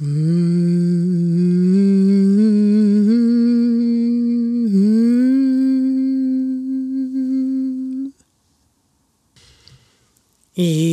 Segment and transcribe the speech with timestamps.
[0.00, 0.40] Mm.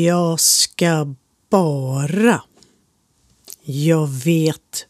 [0.05, 1.15] Jag ska
[1.49, 2.43] bara.
[3.63, 4.88] Jag vet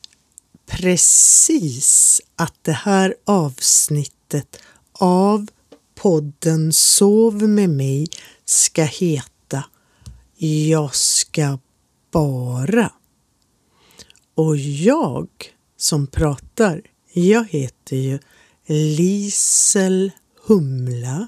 [0.66, 4.60] precis att det här avsnittet
[4.92, 5.48] av
[5.96, 8.08] podden Sov med mig
[8.46, 9.64] ska heta
[10.38, 11.60] Jag ska
[12.12, 12.92] bara.
[14.38, 15.28] Och jag
[15.78, 16.82] som pratar,
[17.14, 18.20] jag heter ju
[18.68, 20.12] Lisel
[20.46, 21.28] Humla.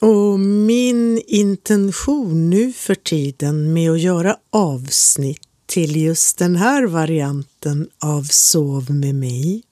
[0.00, 7.88] Och min intention nu för tiden med att göra avsnitt till just den här varianten
[7.98, 9.62] av Sov med mig,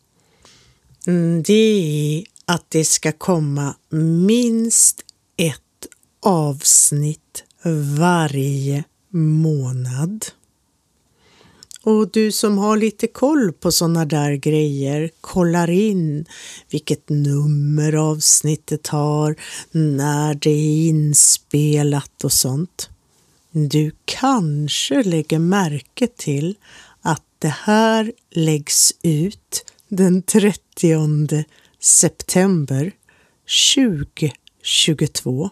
[1.06, 3.74] mm, det är att det ska komma
[4.26, 5.00] minst
[5.36, 5.86] ett
[6.20, 7.44] avsnitt
[7.98, 10.24] varje månad.
[11.86, 16.26] Och du som har lite koll på sådana där grejer kollar in
[16.70, 19.36] vilket nummer avsnittet har,
[19.70, 22.88] när det är inspelat och sånt.
[23.50, 26.56] Du kanske lägger märke till
[27.02, 31.44] att det här läggs ut den 30
[31.80, 32.92] september
[33.74, 35.50] 2022.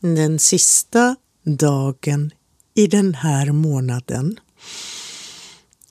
[0.00, 2.30] Den sista dagen
[2.74, 4.40] i den här månaden.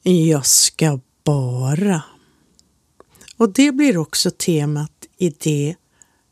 [0.09, 2.03] Jag ska bara.
[3.37, 5.75] Och det blir också temat i det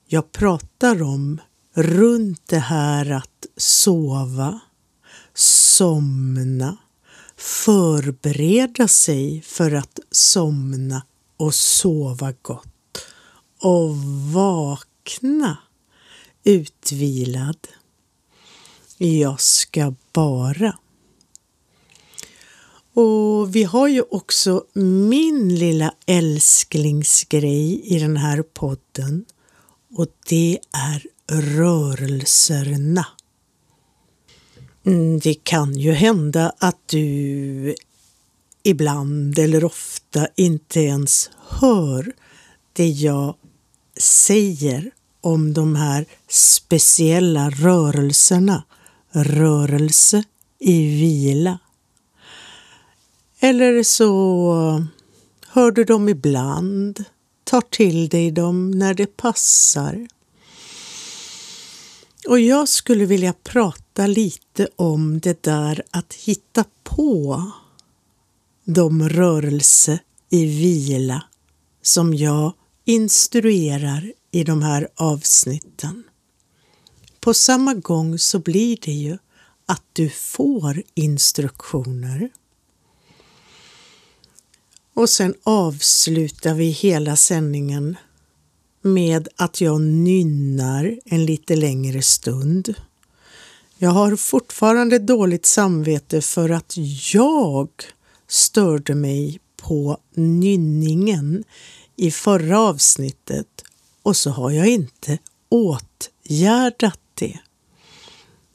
[0.08, 1.42] jag pratar om
[1.74, 4.60] runt det här att sova,
[5.34, 6.78] somna,
[7.36, 11.02] förbereda sig för att somna
[11.38, 12.98] och sova gott
[13.62, 13.98] och
[14.34, 15.58] vakna
[16.44, 17.68] utvilad.
[18.98, 20.78] Jag ska bara.
[23.00, 29.26] Och vi har ju också min lilla älsklingsgrej i den här podden
[29.96, 31.06] och det är
[31.58, 33.06] rörelserna.
[34.86, 37.76] Mm, det kan ju hända att du
[38.64, 42.14] ibland eller ofta inte ens hör
[42.74, 43.36] det jag
[44.00, 48.64] säger om de här speciella rörelserna.
[49.12, 50.24] Rörelse
[50.60, 51.60] i vila.
[53.40, 54.86] Eller så
[55.48, 57.04] hör du dem ibland,
[57.44, 60.08] tar till dig dem när det passar.
[62.28, 67.52] Och jag skulle vilja prata lite om det där att hitta på
[68.64, 70.00] de rörelse
[70.30, 71.24] i vila
[71.82, 72.54] som jag
[72.86, 76.04] instruerar i de här avsnitten.
[77.20, 79.18] På samma gång så blir det ju
[79.66, 82.30] att du får instruktioner.
[84.98, 87.98] Och sen avslutar vi hela sändningen
[88.82, 92.76] med att jag nynnar en lite längre stund.
[93.78, 96.74] Jag har fortfarande dåligt samvete för att
[97.14, 97.70] jag
[98.28, 101.44] störde mig på nynningen
[101.96, 103.64] i förra avsnittet
[104.04, 105.18] och så har jag inte
[105.50, 107.40] åtgärdat det.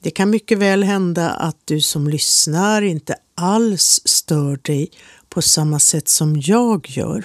[0.00, 4.90] Det kan mycket väl hända att du som lyssnar inte alls stör dig
[5.32, 7.24] på samma sätt som jag gör.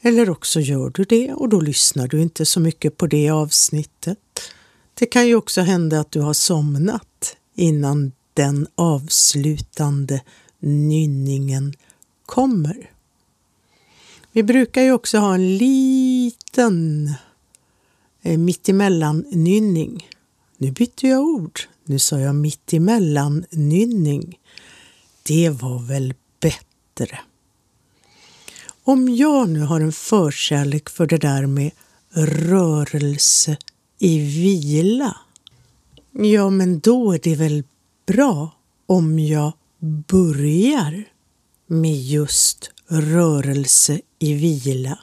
[0.00, 4.18] Eller också gör du det och då lyssnar du inte så mycket på det avsnittet.
[4.94, 10.20] Det kan ju också hända att du har somnat innan den avslutande
[10.58, 11.74] nynningen
[12.26, 12.90] kommer.
[14.32, 17.14] Vi brukar ju också ha en liten
[18.22, 20.08] eh, mittemellan-nynning.
[20.56, 21.60] Nu bytte jag ord.
[21.84, 24.38] Nu sa jag mittemellan-nynning.
[25.22, 26.14] Det var väl
[27.00, 27.18] bättre.
[28.84, 31.70] Om jag nu har en förkärlek för det där med
[32.12, 33.56] rörelse
[33.98, 35.16] i vila,
[36.12, 37.64] ja men då är det väl
[38.06, 38.50] bra
[38.86, 39.52] om jag
[40.08, 41.04] börjar
[41.66, 44.98] med just rörelse i vila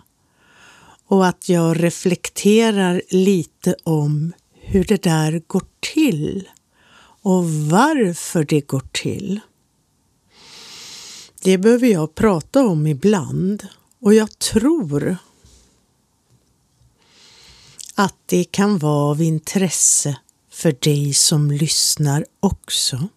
[1.07, 6.49] och att jag reflekterar lite om hur det där går till
[7.21, 9.39] och varför det går till.
[11.41, 13.67] Det behöver jag prata om ibland
[13.99, 15.17] och jag tror
[17.95, 20.17] att det kan vara av intresse
[20.51, 23.07] för dig som lyssnar också.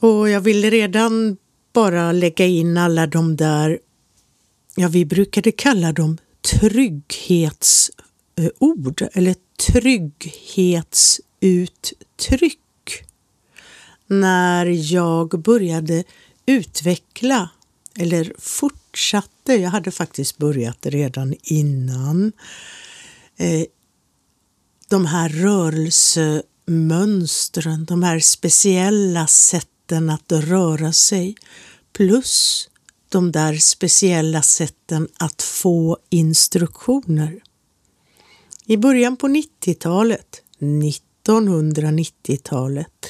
[0.00, 1.36] Och jag vill redan
[1.72, 3.78] bara lägga in alla de där,
[4.76, 9.34] ja vi brukade kalla dem trygghetsord eh, eller
[9.72, 12.63] trygghetsuttryck
[14.06, 16.04] när jag började
[16.46, 17.48] utveckla
[17.98, 22.32] eller fortsatte, jag hade faktiskt börjat redan innan,
[23.36, 23.64] eh,
[24.88, 31.34] de här rörelsemönstren, de här speciella sätten att röra sig
[31.92, 32.68] plus
[33.08, 37.42] de där speciella sätten att få instruktioner.
[38.66, 43.06] I början på 90-talet, 1990-talet,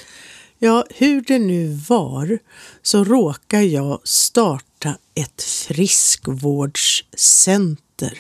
[0.58, 2.38] ja, hur det nu var,
[2.82, 8.18] så råkar jag starta ett friskvårdscenter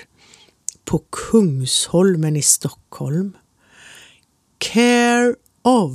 [0.84, 3.36] på Kungsholmen i Stockholm.
[4.58, 5.92] Care of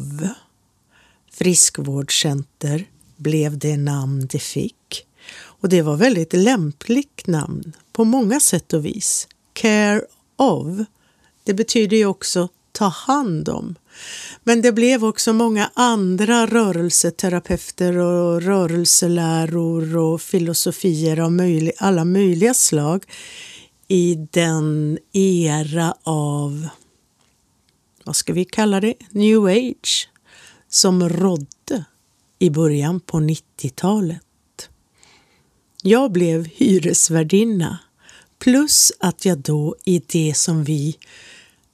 [1.31, 5.05] friskvårdscenter blev det namn det fick.
[5.35, 9.27] Och det var väldigt lämpligt namn på många sätt och vis.
[9.53, 10.01] Care
[10.35, 10.77] of,
[11.43, 13.75] det betyder ju också ta hand om.
[14.43, 22.53] Men det blev också många andra rörelseterapeuter och rörelseläror och filosofier av möjlig, alla möjliga
[22.53, 23.05] slag
[23.87, 26.67] i den era av,
[28.03, 30.09] vad ska vi kalla det, new age
[30.69, 31.85] som rådde
[32.39, 34.21] i början på 90-talet.
[35.83, 37.79] Jag blev hyresvärdinna
[38.39, 40.97] plus att jag då i det som vi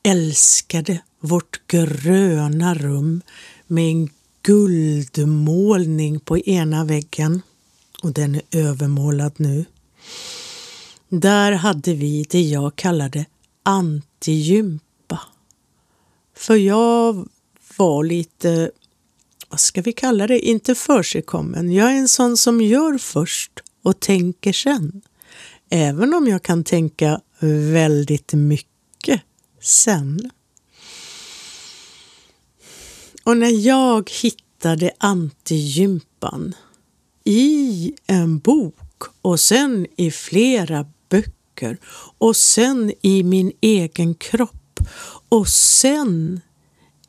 [0.03, 3.21] älskade, vårt gröna rum
[3.67, 4.09] med en
[4.41, 7.41] guldmålning på ena väggen
[8.03, 9.65] och den är övermålad nu.
[11.09, 13.25] Där hade vi det jag kallade
[13.63, 15.19] antigympa.
[16.35, 17.27] För jag
[17.77, 18.71] var lite,
[19.49, 21.71] vad ska vi kalla det, inte försigkommen.
[21.71, 23.51] Jag är en sån som gör först
[23.83, 25.01] och tänker sen.
[25.69, 27.21] Även om jag kan tänka
[27.71, 29.21] väldigt mycket
[29.61, 30.31] sen.
[33.25, 36.55] Och när jag hittade antigympan
[37.23, 41.77] i en bok och sen i flera böcker
[42.17, 44.79] och sen i min egen kropp
[45.29, 46.41] och sen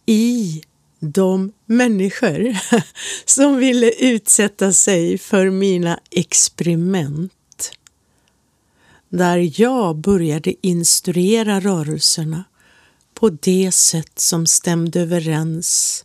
[0.06, 0.62] i
[1.00, 2.56] de människor
[3.24, 7.32] som ville utsätta sig för mina experiment
[9.08, 12.44] där jag började instruera rörelserna
[13.14, 16.04] på det sätt som stämde överens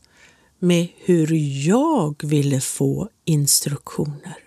[0.64, 1.34] med hur
[1.68, 4.38] jag ville få instruktioner.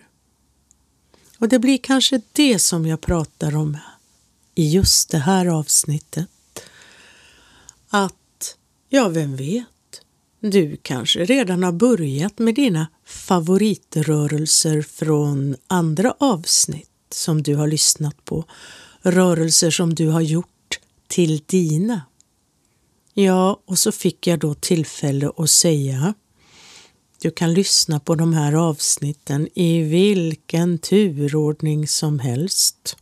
[1.37, 3.77] Och det blir kanske det som jag pratar om
[4.55, 6.27] i just det här avsnittet.
[7.89, 8.57] Att,
[8.89, 9.65] ja, vem vet?
[10.39, 18.25] Du kanske redan har börjat med dina favoritrörelser från andra avsnitt som du har lyssnat
[18.25, 18.45] på.
[19.01, 22.01] Rörelser som du har gjort till dina.
[23.17, 26.13] Ja, och så fick jag då tillfälle att säga
[27.25, 32.97] du kan lyssna på de här avsnitten i vilken turordning som helst.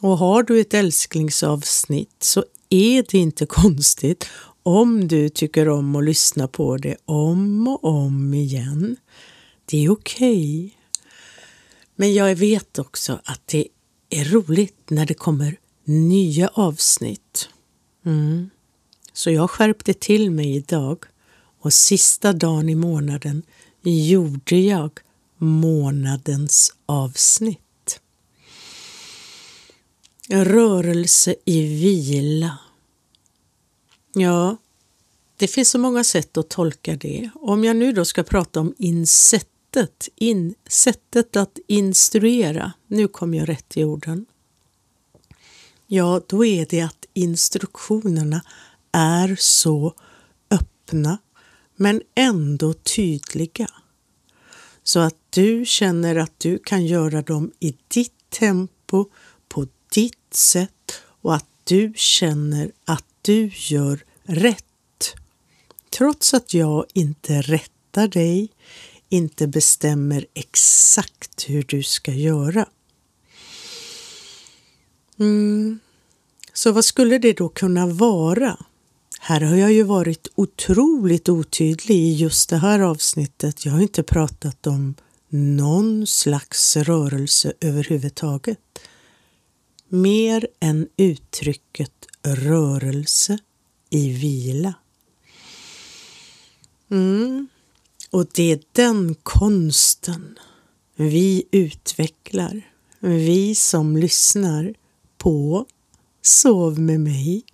[0.00, 4.26] Och har du ett älsklingsavsnitt så är det inte konstigt
[4.62, 8.96] om du tycker om att lyssna på det om och om igen.
[9.64, 10.66] Det är okej.
[10.66, 10.70] Okay.
[11.96, 13.68] Men jag vet också att det
[14.10, 17.48] är roligt när det kommer nya avsnitt.
[18.04, 18.50] Mm.
[19.12, 21.04] Så jag skärpte till mig idag
[21.60, 23.42] och sista dagen i månaden
[23.82, 25.00] gjorde jag
[25.36, 28.00] månadens avsnitt.
[30.28, 32.58] Rörelse i vila.
[34.12, 34.56] Ja,
[35.36, 37.30] det finns så många sätt att tolka det.
[37.34, 43.48] Om jag nu då ska prata om insättet, in, sättet att instruera, nu kom jag
[43.48, 44.26] rätt i orden.
[45.86, 48.42] Ja, då är det att instruktionerna
[48.92, 49.94] är så
[50.50, 51.18] öppna
[51.76, 53.68] men ändå tydliga.
[54.82, 59.04] Så att du känner att du kan göra dem i ditt tempo,
[59.48, 65.14] på ditt sätt och att du känner att du gör rätt.
[65.90, 68.48] Trots att jag inte rättar dig,
[69.08, 72.66] inte bestämmer exakt hur du ska göra.
[75.18, 75.80] Mm.
[76.52, 78.56] Så vad skulle det då kunna vara?
[79.20, 83.64] Här har jag ju varit otroligt otydlig i just det här avsnittet.
[83.64, 84.94] Jag har inte pratat om
[85.28, 88.58] någon slags rörelse överhuvudtaget.
[89.88, 91.92] Mer än uttrycket
[92.22, 93.38] rörelse
[93.90, 94.74] i vila.
[96.90, 97.48] Mm.
[98.10, 100.38] Och det är den konsten
[100.96, 102.62] vi utvecklar,
[103.00, 104.74] vi som lyssnar
[105.18, 105.66] på
[106.22, 107.44] Sov med mig.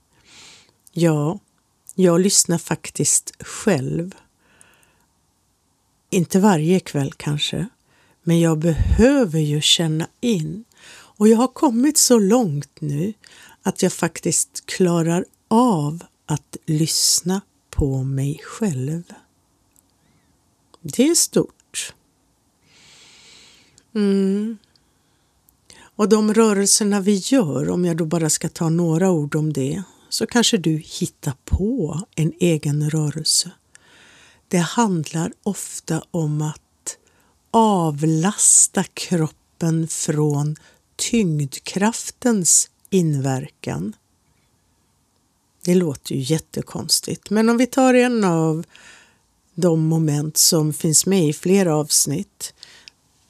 [0.92, 1.38] Ja,
[1.94, 4.14] jag lyssnar faktiskt själv
[6.10, 7.68] Inte varje kväll kanske,
[8.22, 10.64] men jag behöver ju känna in.
[10.90, 13.12] Och jag har kommit så långt nu
[13.62, 19.02] att jag faktiskt klarar av att lyssna på mig själv.
[20.82, 21.94] Det är stort.
[23.94, 24.58] Mm.
[25.98, 29.82] Och de rörelserna vi gör, om jag då bara ska ta några ord om det,
[30.08, 33.50] så kanske du hittar på en egen rörelse.
[34.48, 36.98] Det handlar ofta om att
[37.50, 40.56] avlasta kroppen från
[40.96, 43.92] tyngdkraftens inverkan.
[45.64, 48.64] Det låter ju jättekonstigt, men om vi tar en av
[49.54, 52.54] de moment som finns med i flera avsnitt,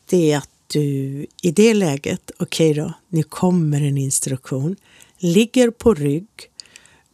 [0.06, 4.76] det är att du i det läget, okej okay då, nu kommer en instruktion,
[5.18, 6.28] ligger på rygg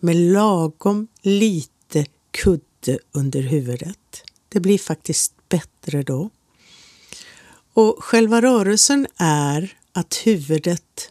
[0.00, 4.24] med lagom lite kudde under huvudet.
[4.48, 6.30] Det blir faktiskt bättre då.
[7.74, 11.10] Och själva rörelsen är att huvudet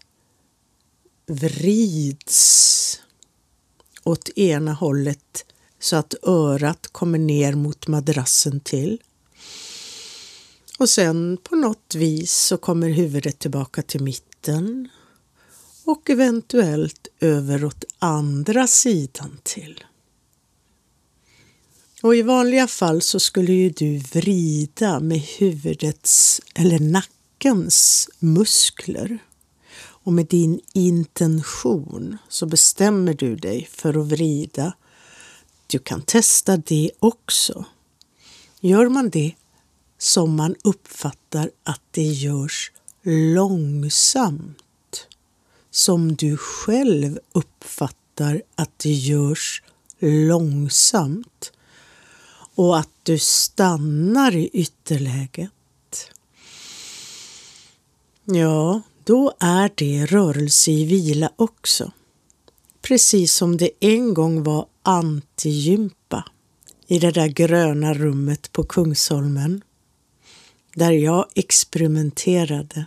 [1.26, 3.00] vrids
[4.04, 5.46] åt ena hållet
[5.80, 9.02] så att örat kommer ner mot madrassen till.
[10.84, 14.90] Och sen på något vis så kommer huvudet tillbaka till mitten
[15.86, 19.84] och eventuellt över åt andra sidan till.
[22.02, 29.20] Och i vanliga fall så skulle ju du vrida med huvudets eller nackens muskler.
[29.76, 34.74] Och med din intention så bestämmer du dig för att vrida.
[35.68, 37.66] Du kan testa det också.
[38.60, 39.36] Gör man det
[40.04, 42.72] som man uppfattar att det görs
[43.04, 45.08] långsamt,
[45.72, 49.64] som du själv uppfattar att det görs
[50.00, 51.52] långsamt
[52.56, 55.52] och att du stannar i ytterläget.
[58.26, 61.92] Ja, då är det rörelse i vila också.
[62.82, 66.26] Precis som det en gång var antigympa
[66.88, 69.62] i det där gröna rummet på Kungsholmen
[70.74, 72.86] där jag experimenterade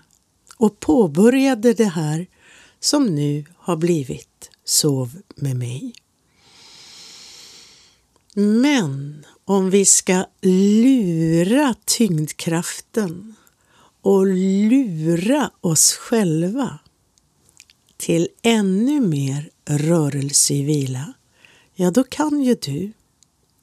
[0.56, 2.26] och påbörjade det här
[2.80, 5.94] som nu har blivit Sov med mig.
[8.34, 13.34] Men om vi ska lura tyngdkraften
[14.02, 16.78] och lura oss själva
[17.96, 21.12] till ännu mer rörelse i vila,
[21.74, 22.92] ja då kan ju du,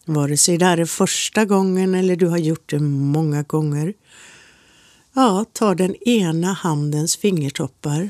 [0.05, 3.93] vare sig det här är första gången eller du har gjort det många gånger,
[5.13, 8.09] ja, ta den ena handens fingertoppar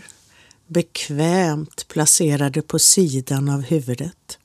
[0.67, 4.37] bekvämt placerade på sidan av huvudet.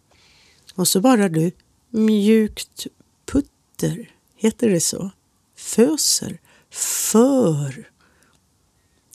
[0.75, 1.51] Och så bara du
[1.91, 2.87] mjukt
[3.27, 5.11] putter, heter det så,
[5.57, 6.39] föser
[6.71, 7.91] för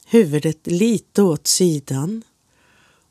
[0.05, 2.23] huvudet lite åt sidan.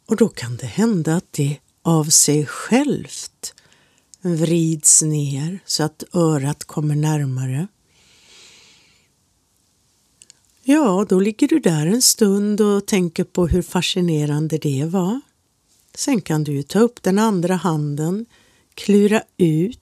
[0.07, 3.55] Och då kan det hända att det av sig självt
[4.23, 7.67] vrids ner så att örat kommer närmare.
[10.63, 15.21] Ja, då ligger du där en stund och tänker på hur fascinerande det var.
[15.95, 18.27] Sen kan du ta upp den andra handen,
[18.75, 19.79] klura ut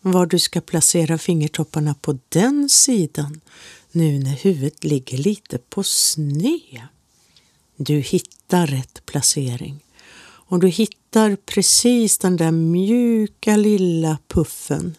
[0.00, 3.40] var du ska placera fingertopparna på den sidan
[3.92, 6.82] nu när huvudet ligger lite på sned.
[7.76, 9.80] Du hittar rätt placering
[10.50, 14.96] om du hittar precis den där mjuka lilla puffen.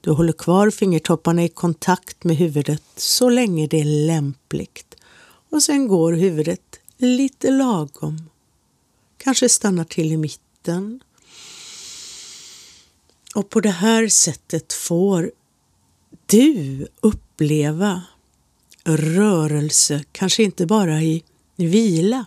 [0.00, 4.94] Du håller kvar fingertopparna i kontakt med huvudet så länge det är lämpligt
[5.50, 8.30] och sen går huvudet lite lagom.
[9.18, 11.00] Kanske stannar till i mitten.
[13.34, 15.30] Och på det här sättet får
[16.26, 18.02] du uppleva
[18.84, 21.22] rörelse, kanske inte bara i
[21.56, 22.26] vila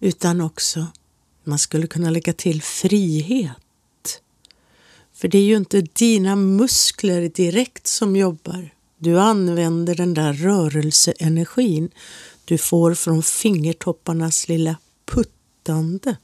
[0.00, 0.86] utan också,
[1.46, 4.22] man skulle kunna lägga till frihet.
[5.12, 8.70] För det är ju inte dina muskler direkt som jobbar.
[8.98, 11.90] Du använder den där rörelseenergin
[12.44, 16.16] du får från fingertopparnas lilla puttande.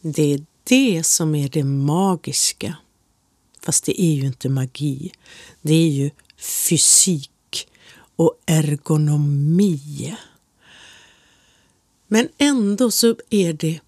[0.00, 2.76] Det är det som är det magiska
[3.64, 5.12] Fast det är ju inte magi.
[5.62, 7.68] Det är ju fysik
[8.16, 10.16] och ergonomi.
[12.12, 13.80] Men ändå så är det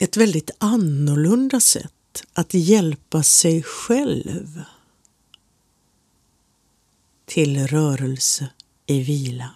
[0.00, 4.62] ett väldigt annorlunda sätt att hjälpa sig själv
[7.24, 8.48] till rörelse
[8.86, 9.50] i vila.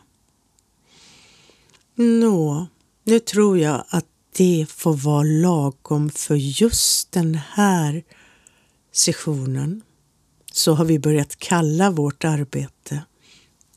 [1.95, 2.67] Nå,
[3.05, 4.07] nu tror jag att
[4.37, 8.05] det får vara lagom för just den här
[8.93, 9.83] sessionen
[10.53, 13.03] så har vi börjat kalla vårt arbete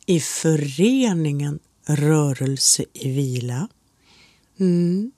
[0.05, 3.67] i föreningen Rörelse i vila.
[4.59, 5.11] Mm.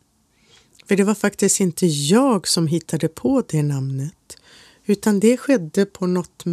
[0.87, 4.37] För det var faktiskt inte jag som hittade på det namnet
[4.85, 6.43] utan det skedde på något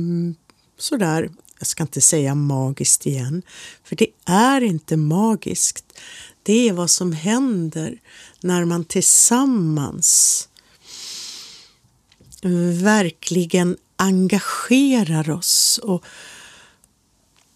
[0.78, 3.42] sådär, jag ska inte säga magiskt igen,
[3.84, 5.98] för det är inte magiskt.
[6.42, 8.00] Det är vad som händer
[8.40, 10.48] när man tillsammans
[12.82, 16.04] verkligen engagerar oss och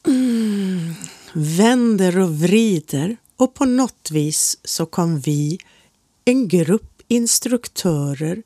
[0.06, 0.94] mm,
[1.38, 5.58] vänder och vrider och på något vis så kom vi,
[6.24, 8.42] en grupp instruktörer,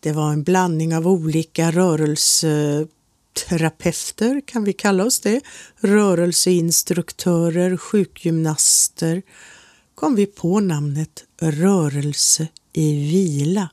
[0.00, 5.40] det var en blandning av olika rörelseterapeuter, kan vi kalla oss det,
[5.76, 9.22] rörelseinstruktörer, sjukgymnaster,
[9.94, 13.70] kom vi på namnet Rörelse i vila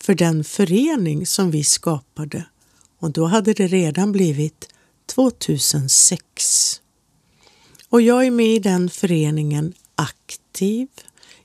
[0.00, 2.44] för den förening som vi skapade.
[2.98, 4.68] Och då hade det redan blivit
[5.06, 6.80] 2006.
[7.96, 10.88] Och jag är med i den föreningen aktiv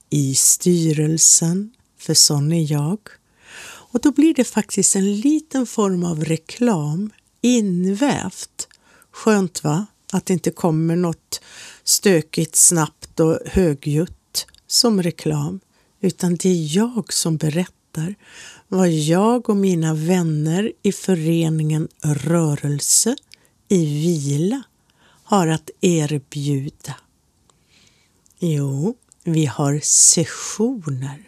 [0.09, 2.99] i styrelsen, för sån är jag.
[3.63, 7.09] Och då blir det faktiskt en liten form av reklam
[7.41, 8.67] invävt.
[9.11, 9.85] Skönt va?
[10.11, 11.41] Att det inte kommer något
[11.83, 15.59] stökigt, snabbt och högljutt som reklam,
[16.01, 18.15] utan det är jag som berättar
[18.67, 23.15] vad jag och mina vänner i föreningen Rörelse
[23.67, 24.63] i vila
[25.31, 26.95] har att erbjuda.
[28.39, 31.23] Jo, vi har sessioner.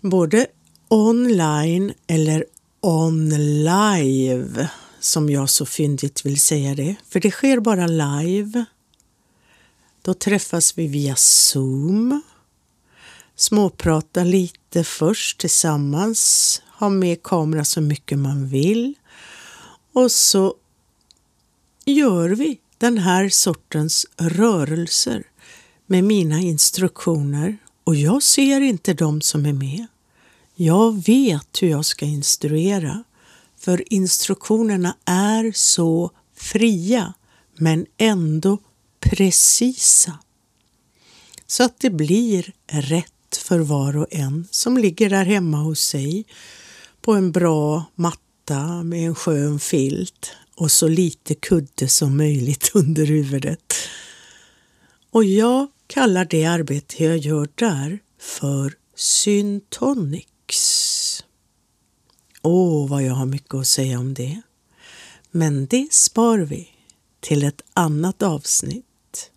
[0.00, 0.46] Både
[0.88, 2.44] online eller
[2.80, 4.68] on-live
[5.00, 8.64] som jag så fyndigt vill säga det, för det sker bara live.
[10.02, 12.22] Då träffas vi via Zoom,
[13.36, 18.94] småpratar lite först tillsammans, ha med kamera så mycket man vill
[19.92, 20.54] och så
[21.84, 25.22] gör vi den här sortens rörelser
[25.86, 29.86] med mina instruktioner och jag ser inte de som är med.
[30.54, 33.04] Jag vet hur jag ska instruera
[33.58, 37.14] för instruktionerna är så fria
[37.56, 38.58] men ändå
[39.00, 40.18] precisa.
[41.46, 46.24] Så att det blir rätt för var och en som ligger där hemma hos sig
[47.00, 53.06] på en bra matta med en skön filt och så lite kudde som möjligt under
[53.06, 53.74] huvudet.
[55.10, 60.30] Och jag kallar det arbete jag gör där för syntonics.
[62.42, 64.42] Åh, vad jag har mycket att säga om det.
[65.30, 66.68] Men det spar vi
[67.20, 69.30] till ett annat avsnitt.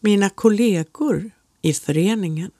[0.00, 1.30] Mina kollegor
[1.62, 2.50] i föreningen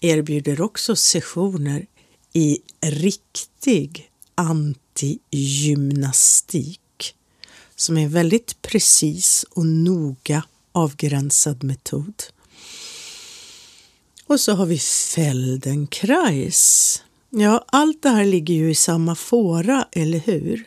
[0.00, 1.86] erbjuder också sessioner
[2.32, 6.81] i riktig antigymnastik
[7.76, 12.22] som är en väldigt precis och noga avgränsad metod.
[14.26, 14.78] Och så har vi
[15.14, 17.02] Feldenkrais.
[17.30, 20.64] Ja, allt det här ligger ju i samma fåra, eller hur?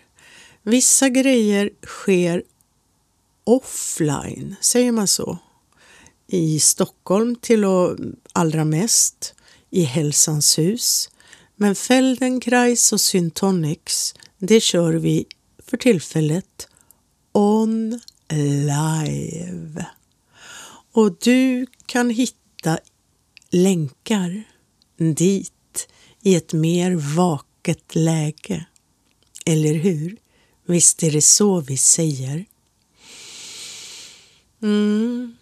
[0.64, 2.44] Vissa grejer sker
[3.44, 5.38] offline, säger man så?
[6.28, 7.98] I Stockholm till och
[8.34, 9.34] allra mest,
[9.70, 11.10] i Hälsans hus.
[11.56, 15.26] Men Feldenkrais och Syntonics, det kör vi
[15.66, 16.68] för tillfället
[17.36, 19.86] on live.
[20.92, 22.80] Och du kan hitta
[23.50, 24.44] länkar
[24.98, 25.88] dit
[26.22, 28.66] i ett mer vaket läge.
[29.46, 30.18] Eller hur?
[30.66, 32.46] Visst är det så vi säger?
[34.62, 35.36] Mm.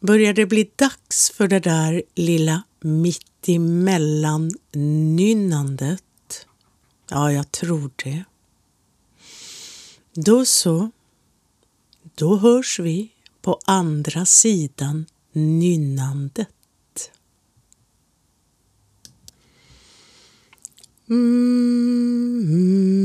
[0.00, 4.50] Börjar det bli dags för det där lilla mittemellan
[5.16, 6.46] nynnandet?
[7.10, 8.24] Ja, jag tror det.
[10.14, 10.90] Då så.
[12.18, 13.08] Då hörs vi
[13.42, 16.48] på andra sidan nynnandet.
[21.08, 22.97] Mm, mm,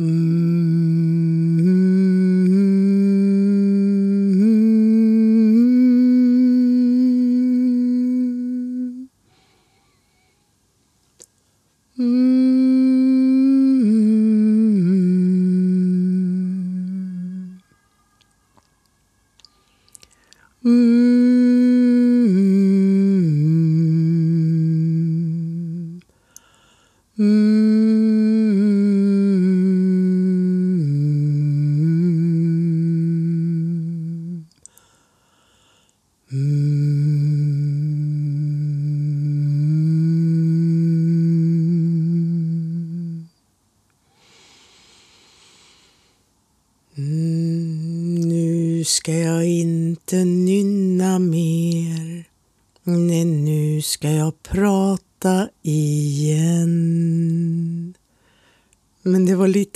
[0.00, 0.69] Nu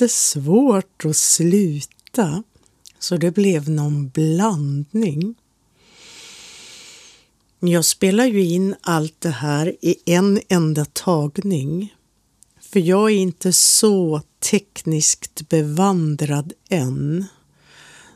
[0.05, 2.43] lite svårt att sluta,
[2.99, 5.35] så det blev någon blandning.
[7.61, 11.95] Jag spelar ju in allt det här i en enda tagning.
[12.61, 17.25] För jag är inte så tekniskt bevandrad än.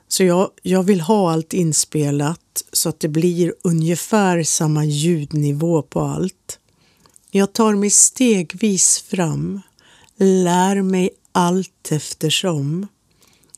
[0.08, 6.00] Så jag, jag vill ha allt inspelat så att det blir ungefär samma ljudnivå på
[6.00, 6.58] allt.
[7.30, 9.60] Jag tar mig stegvis fram,
[10.18, 12.86] lär mig allt eftersom,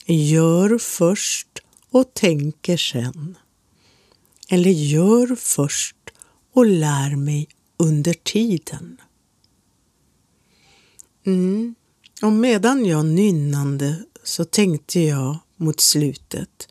[0.07, 1.49] gör först
[1.91, 3.39] och tänker sen.
[4.49, 5.97] Eller gör först
[6.53, 9.01] och lär mig under tiden.
[11.27, 11.75] Mm.
[12.23, 16.69] Och medan jag nynnande så tänkte jag mot slutet.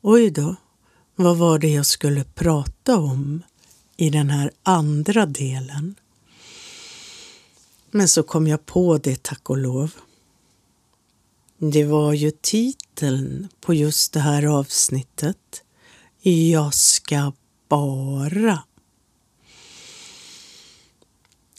[0.00, 0.56] Oj då,
[1.16, 3.42] vad var det jag skulle prata om
[3.96, 5.94] i den här andra delen?
[7.90, 9.92] Men så kom jag på det, tack och lov.
[11.70, 15.62] Det var ju titeln på just det här avsnittet.
[16.22, 17.32] Jag ska
[17.68, 18.62] bara.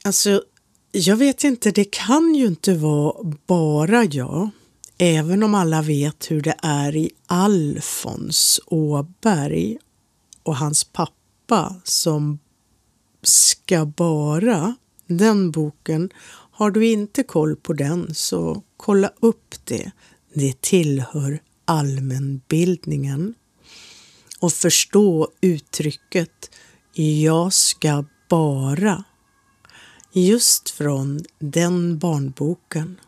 [0.04, 0.44] Alltså,
[0.92, 4.50] jag vet inte, det kan ju inte vara bara jag
[4.98, 9.78] även om alla vet hur det är i Alfons Åberg
[10.44, 12.40] och hans pappa som
[13.22, 14.76] ska bara,
[15.08, 16.10] den boken,
[16.64, 19.92] har du inte koll på den så kolla upp det.
[20.34, 23.36] Det tillhör allmänbildningen.
[24.40, 26.50] Och förstå uttrycket
[27.26, 29.04] jag ska bara
[30.12, 33.00] just från den barnboken.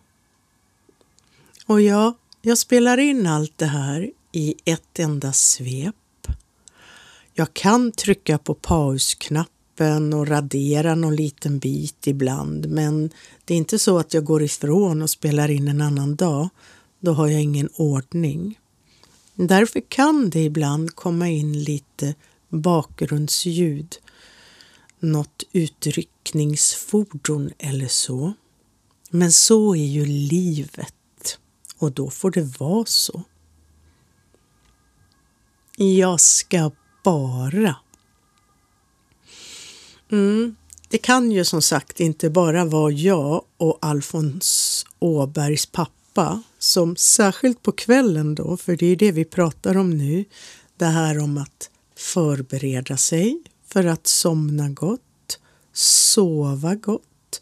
[1.65, 6.27] Och ja, jag spelar in allt det här i ett enda svep.
[7.33, 9.54] Jag kan trycka på pausknappen
[10.13, 13.09] och radera någon liten bit ibland, men
[13.45, 16.49] det är inte så att jag går ifrån och spelar in en annan dag.
[16.99, 18.59] Då har jag ingen ordning.
[19.35, 22.15] Därför kan det ibland komma in lite
[22.49, 23.95] bakgrundsljud,
[24.99, 28.33] något utryckningsfordon eller så.
[29.09, 31.39] Men så är ju livet
[31.77, 33.23] och då får det vara så.
[35.77, 36.71] Jag ska
[37.03, 37.75] bara.
[40.11, 40.55] Mm,
[40.89, 47.61] det kan ju som sagt inte bara vara jag och Alfons Åbergs pappa som särskilt
[47.61, 50.25] på kvällen då, för det är det vi pratar om nu,
[50.77, 55.39] det här om att förbereda sig för att somna gott,
[55.73, 57.41] sova gott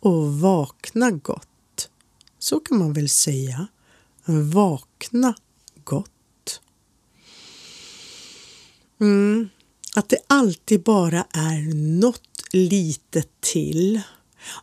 [0.00, 1.88] och vakna gott.
[2.38, 3.66] Så kan man väl säga.
[4.24, 5.34] Vakna
[5.84, 6.60] gott.
[9.00, 9.48] Mm.
[9.94, 14.00] Att det alltid bara är något litet till.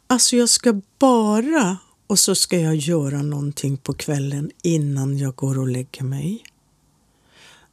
[0.08, 5.60] Alltså jag ska bara och så ska jag göra någonting på kvällen innan jag går
[5.60, 6.44] och lägger mig.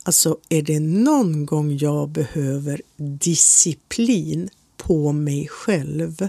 [0.03, 6.29] Alltså är det någon gång jag behöver disciplin på mig själv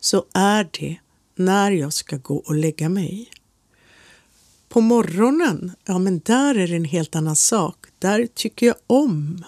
[0.00, 0.96] så är det
[1.34, 3.30] när jag ska gå och lägga mig.
[4.68, 7.86] På morgonen, ja men där är det en helt annan sak.
[7.98, 9.44] Där tycker jag om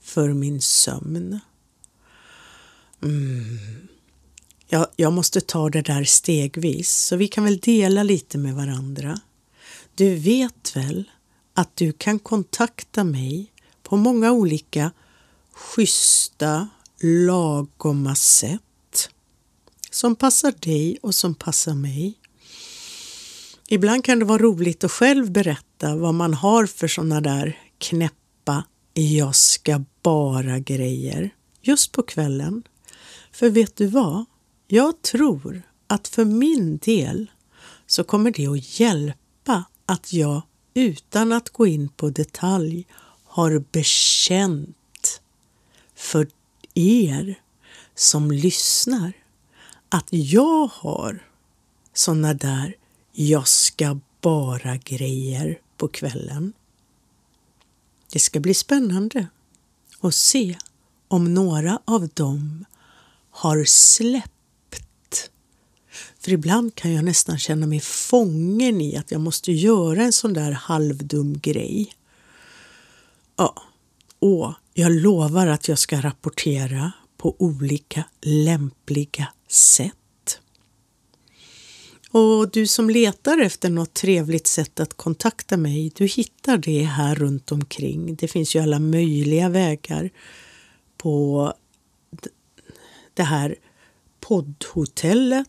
[0.00, 1.40] för min sömn.
[3.02, 3.88] Mm.
[4.68, 9.20] Jag, jag måste ta det där stegvis, så vi kan väl dela lite med varandra.
[9.94, 11.10] Du vet väl
[11.54, 14.90] att du kan kontakta mig på många olika
[15.52, 16.68] schyssta,
[17.00, 19.10] lagoma sätt
[19.90, 22.14] som passar dig och som passar mig.
[23.68, 28.64] Ibland kan det vara roligt att själv berätta vad man har för sådana där knäppa
[28.94, 31.30] jag ska bara grejer
[31.62, 32.62] just på kvällen.
[33.36, 34.24] För vet du vad?
[34.66, 37.30] Jag tror att för min del
[37.86, 40.42] så kommer det att hjälpa att jag
[40.74, 42.86] utan att gå in på detalj
[43.24, 45.20] har bekänt
[45.94, 46.28] för
[46.74, 47.40] er
[47.94, 49.12] som lyssnar
[49.88, 51.26] att jag har
[51.92, 52.76] såna där
[53.12, 56.52] jag ska bara grejer på kvällen.
[58.12, 59.26] Det ska bli spännande
[60.00, 60.58] att se
[61.08, 62.64] om några av dem
[63.36, 64.32] har släppt
[66.18, 70.32] för ibland kan jag nästan känna mig fången i att jag måste göra en sån
[70.32, 71.92] där halvdum grej.
[73.36, 73.62] Ja,
[74.18, 80.40] och jag lovar att jag ska rapportera på olika lämpliga sätt.
[82.10, 87.14] Och du som letar efter något trevligt sätt att kontakta mig, du hittar det här
[87.14, 88.14] runt omkring.
[88.16, 90.10] Det finns ju alla möjliga vägar
[90.96, 91.52] på
[93.16, 93.56] det här
[94.20, 95.48] poddhotellet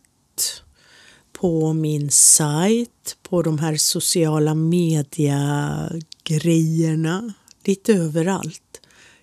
[1.34, 8.82] på min sajt, på de här sociala media-grejerna, lite överallt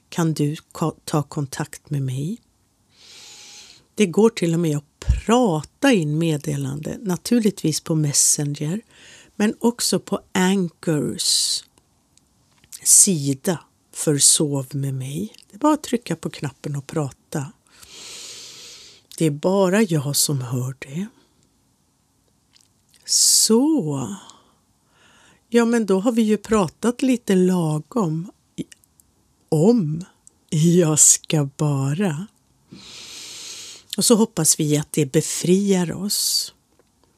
[0.08, 0.56] kan du
[1.04, 2.38] ta kontakt med mig.
[3.94, 8.80] Det går till och med att prata in meddelande, naturligtvis på Messenger,
[9.36, 11.64] men också på Anchors
[12.82, 13.60] sida
[13.92, 15.32] för Sov med mig.
[15.50, 17.23] Det är bara att trycka på knappen och prata.
[19.18, 21.06] Det är bara jag som hör det.
[23.04, 24.16] Så.
[25.48, 28.30] Ja, men då har vi ju pratat lite lagom
[29.48, 30.04] om
[30.50, 32.26] Jag ska bara.
[33.96, 36.52] Och så hoppas vi att det befriar oss.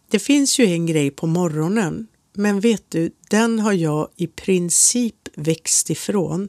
[0.08, 5.28] Det finns ju en grej på morgonen, men vet du, den har jag i princip
[5.34, 6.48] växt ifrån.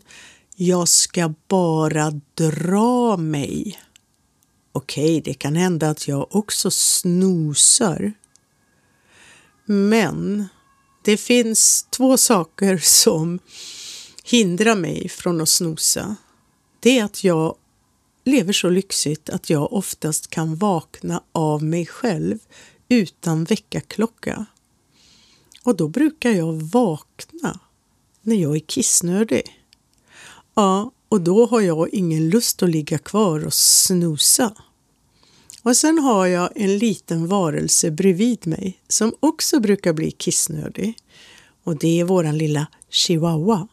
[0.56, 3.80] Jag ska bara dra mig.
[4.78, 8.14] Okej, det kan hända att jag också snosar
[9.66, 10.48] men
[11.04, 13.40] det finns två saker som
[14.24, 16.16] hindrar mig från att snosa.
[16.80, 17.56] Det är att jag
[18.26, 22.40] lever så lyxigt att jag oftast kan vakna av mig själv
[22.90, 24.46] utan väckarklocka.
[25.64, 27.60] Och då brukar jag vakna
[28.22, 29.44] när jag är kissnödig.
[30.54, 34.54] Ja, och då har jag ingen lust att ligga kvar och snosa.
[35.68, 40.98] Och sen har jag en liten varelse bredvid mig som också brukar bli kissnödig.
[41.64, 43.68] Och det är våran lilla chihuahua.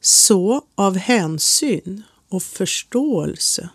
[0.00, 3.68] Så av hänsyn och förståelse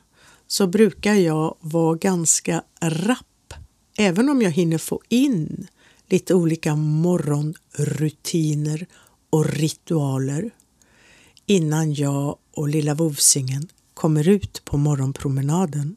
[0.47, 3.53] så brukar jag vara ganska rapp,
[3.97, 5.67] även om jag hinner få in
[6.07, 8.87] lite olika morgonrutiner
[9.29, 10.51] och ritualer
[11.45, 15.95] innan jag och lilla vovsingen kommer ut på morgonpromenaden.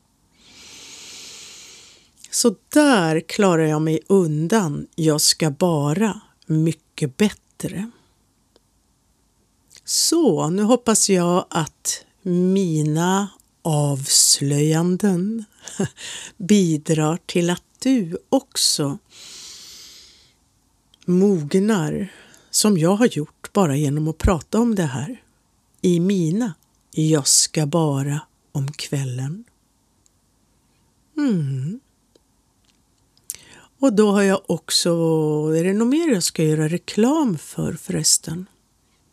[2.36, 7.90] Så där klarar jag mig undan Jag ska bara mycket bättre.
[9.84, 13.28] Så nu hoppas jag att mina
[13.62, 15.44] avslöjanden
[16.36, 18.98] bidrar till att du också
[21.04, 22.12] mognar
[22.50, 25.22] som jag har gjort bara genom att prata om det här
[25.80, 26.54] i mina
[26.90, 28.20] Jag ska bara
[28.52, 29.44] om kvällen.
[31.16, 31.80] Mm.
[33.86, 34.90] Och då har jag också,
[35.56, 38.46] är det något mer jag ska göra reklam för förresten?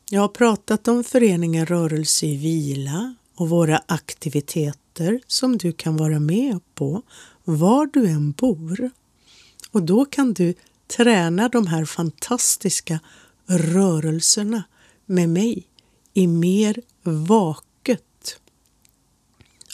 [0.09, 6.19] Jag har pratat om föreningen Rörelse i vila och våra aktiviteter som du kan vara
[6.19, 7.01] med på
[7.43, 8.91] var du än bor.
[9.71, 10.53] Och då kan du
[10.97, 12.99] träna de här fantastiska
[13.45, 14.63] rörelserna
[15.05, 15.67] med mig
[16.13, 18.39] i mer vaket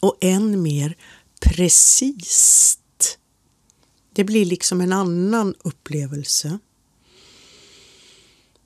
[0.02, 0.98] och än mer
[1.42, 2.80] precis
[4.20, 6.60] det blir liksom en annan upplevelse.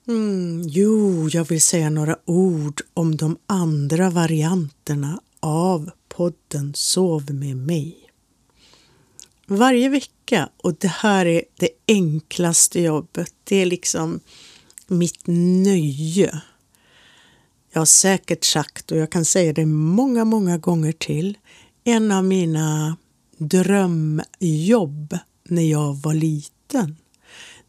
[0.08, 7.56] Mm, jo, jag vill säga några ord om de andra varianterna av podden Sov med
[7.56, 7.96] mig.
[9.46, 14.20] Varje vecka, och det här är det enklaste jobbet, det är liksom
[14.86, 15.26] mitt
[15.64, 16.42] nöje.
[17.72, 21.38] Jag har säkert sagt, och jag kan säga det många, många gånger till,
[21.84, 22.96] en av mina
[23.38, 26.96] drömjobb när jag var liten,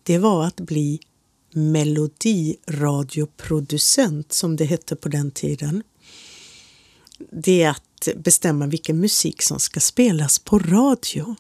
[0.03, 0.99] det var att bli
[1.51, 5.83] melodiradioproducent som det hette på den tiden.
[7.31, 11.35] Det är att bestämma vilken musik som ska spelas på radio.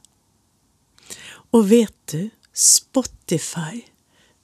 [1.27, 3.81] Och vet du, Spotify,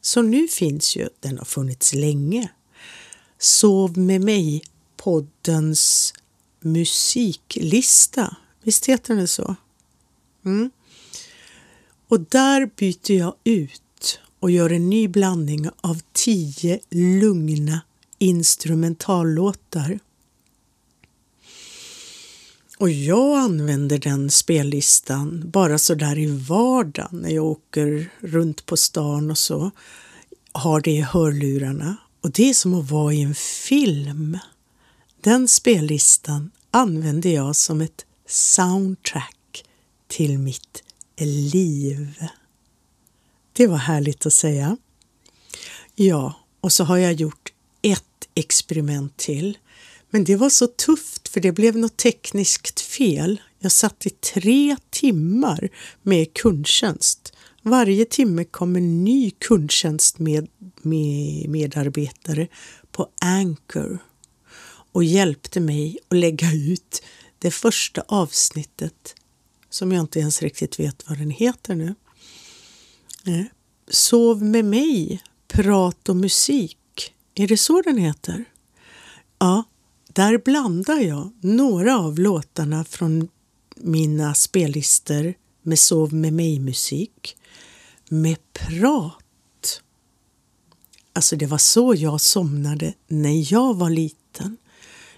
[0.00, 2.48] Så nu finns ju, den har funnits länge,
[3.44, 4.62] Sov med mig
[4.96, 6.14] poddens
[6.60, 8.36] musiklista.
[8.62, 9.56] Visst heter den så?
[10.44, 10.70] Mm.
[12.08, 17.80] Och där byter jag ut och gör en ny blandning av tio lugna
[18.18, 19.98] instrumentallåtar.
[22.78, 28.76] Och jag använder den spellistan bara så där i vardagen när jag åker runt på
[28.76, 29.70] stan och så.
[30.52, 34.38] Har det i hörlurarna och det är som att vara i en film.
[35.20, 39.64] Den spellistan använder jag som ett soundtrack
[40.08, 40.82] till mitt
[41.18, 42.24] liv.
[43.52, 44.76] Det var härligt att säga.
[45.94, 49.58] Ja, och så har jag gjort ett experiment till.
[50.10, 53.40] Men det var så tufft för det blev något tekniskt fel.
[53.58, 55.68] Jag satt i tre timmar
[56.02, 57.32] med kundtjänst
[57.64, 60.48] varje timme kom en ny kundtjänst med,
[60.82, 62.48] med medarbetare
[62.92, 63.98] på Anchor
[64.92, 67.02] och hjälpte mig att lägga ut
[67.38, 69.14] det första avsnittet
[69.70, 71.94] som jag inte ens riktigt vet vad den heter nu.
[73.26, 73.44] Eh,
[73.88, 76.78] sov med mig, prat och musik.
[77.34, 78.44] Är det så den heter?
[79.38, 79.64] Ja,
[80.12, 83.28] där blandar jag några av låtarna från
[83.76, 87.36] mina spellistor med Sov med mig-musik
[88.14, 89.82] med prat.
[91.12, 94.56] Alltså det var så jag somnade när jag var liten.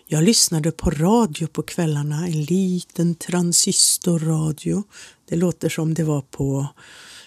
[0.07, 4.83] Jag lyssnade på radio på kvällarna, en liten transistorradio.
[5.29, 6.67] Det låter som det var på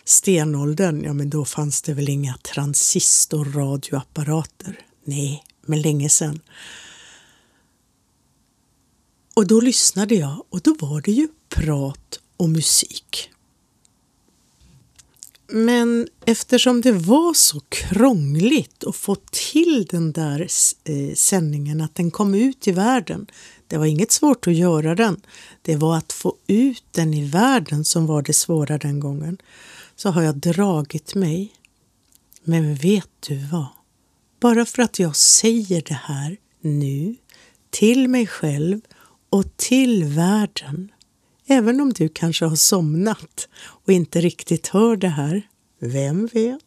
[0.06, 4.80] stenåldern, ja men då fanns det väl inga transistorradioapparater.
[5.04, 6.40] Nej, men länge sedan.
[9.34, 13.30] Och då lyssnade jag och då var det ju prat och musik.
[15.52, 20.48] Men eftersom det var så krångligt att få till den där
[20.84, 23.28] eh, sändningen, att den kom ut i världen.
[23.68, 25.22] Det var inget svårt att göra den.
[25.62, 29.38] Det var att få ut den i världen som var det svåra den gången.
[29.96, 31.54] Så har jag dragit mig.
[32.44, 33.68] Men vet du vad?
[34.40, 37.16] Bara för att jag säger det här nu
[37.70, 38.82] till mig själv
[39.30, 40.92] och till världen
[41.52, 45.42] Även om du kanske har somnat och inte riktigt hör det här,
[45.80, 46.60] vem vet?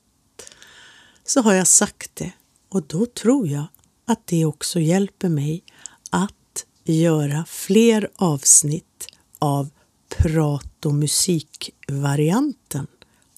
[1.24, 2.32] Så har jag sagt det
[2.68, 3.66] och då tror jag
[4.06, 5.64] att det också hjälper mig
[6.10, 9.06] att göra fler avsnitt
[9.38, 9.70] av
[10.08, 12.86] prat och musikvarianten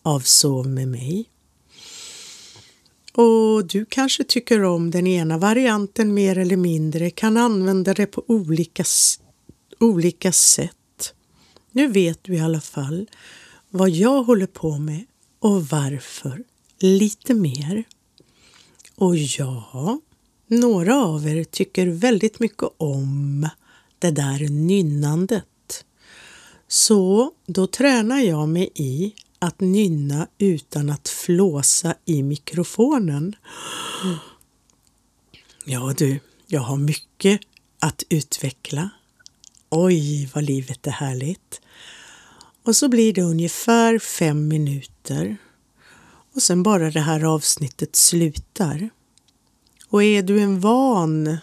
[0.02, 1.30] av Sov med mig.
[3.12, 8.24] Och du kanske tycker om den ena varianten mer eller mindre, kan använda det på
[8.28, 8.84] olika,
[9.80, 10.76] olika sätt.
[11.76, 13.10] Nu vet du i alla fall
[13.70, 15.04] vad jag håller på med
[15.38, 16.44] och varför
[16.78, 17.84] lite mer.
[18.94, 20.00] Och ja,
[20.46, 23.48] några av er tycker väldigt mycket om
[23.98, 25.84] det där nynnandet.
[26.68, 33.36] Så då tränar jag mig i att nynna utan att flåsa i mikrofonen.
[35.64, 37.40] Ja du, jag har mycket
[37.78, 38.90] att utveckla.
[39.76, 41.60] Oj, vad livet är härligt.
[42.64, 45.36] Och så blir det ungefär fem minuter
[46.34, 48.90] och sen bara det här avsnittet slutar.
[49.88, 51.36] Och är du en van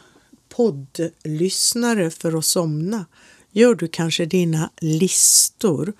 [0.49, 3.05] poddlyssnare för att somna
[3.51, 5.93] gör du kanske dina listor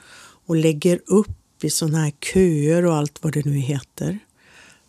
[0.46, 4.20] och lägger upp i sådana här köer och allt vad det nu heter.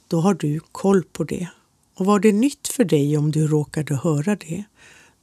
[0.08, 1.48] Då har du koll på det.
[1.94, 4.64] Och var det nytt för dig om du råkade höra det,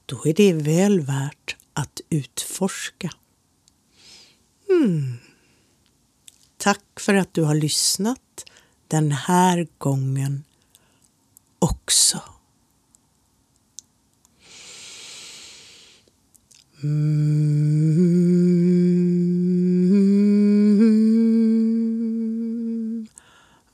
[0.06, 3.10] då är det väl värt att utforska.
[4.68, 5.18] Hmm.
[6.58, 8.46] Tack för att du har lyssnat
[8.88, 10.44] den här gången
[11.60, 12.22] också.
[16.84, 17.08] Mm.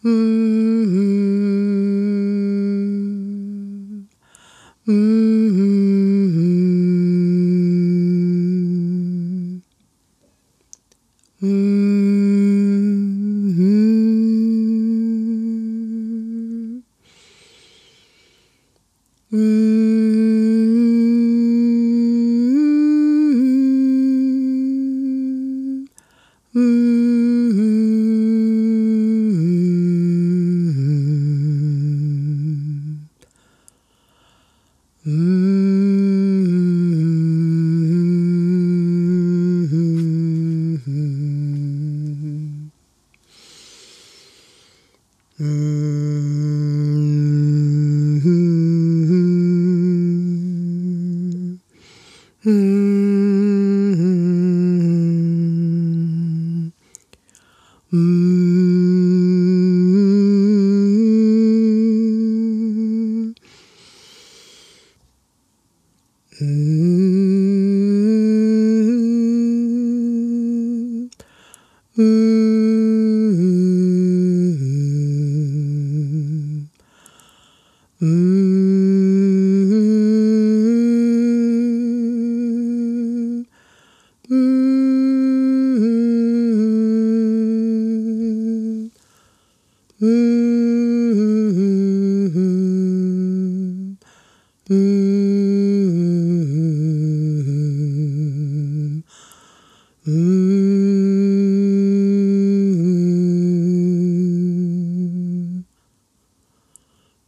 [0.03, 0.54] Mm.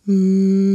[0.08, 0.67] Mm.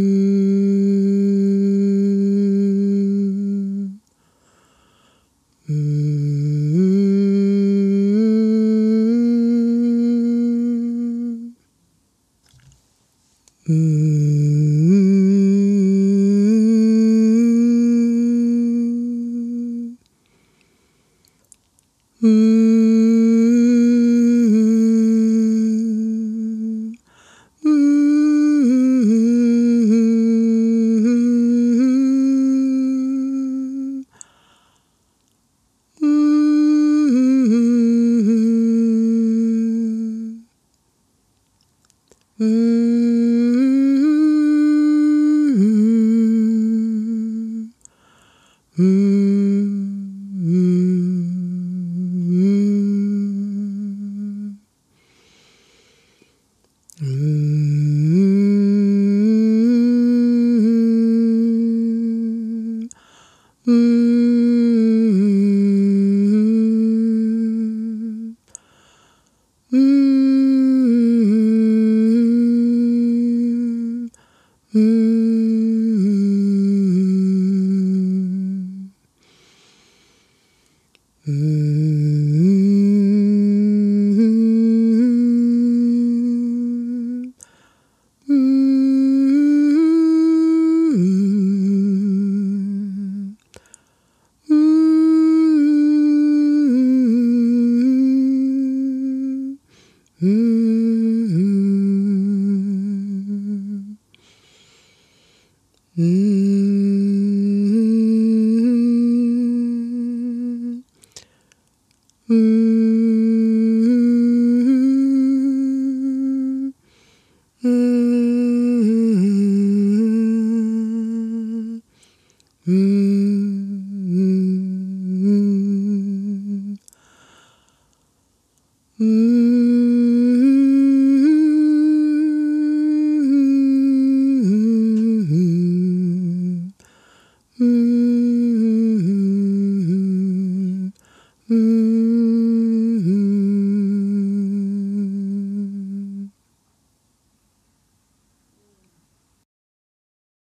[74.75, 75.12] Mm.